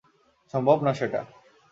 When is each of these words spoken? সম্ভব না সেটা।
সম্ভব 0.53 0.77
না 0.83 0.91
সেটা। 0.93 1.21